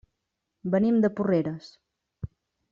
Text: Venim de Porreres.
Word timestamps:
Venim 0.75 0.97
de 1.05 1.13
Porreres. 1.19 1.71